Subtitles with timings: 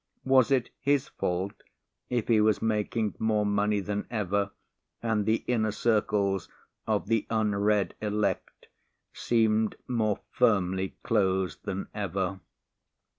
[0.25, 1.61] Was it his fault
[2.09, 4.49] if he was making more money than ever
[5.03, 6.49] and the inner circles
[6.87, 8.65] of the unread elect
[9.13, 12.39] seemed more firmly closed than ever?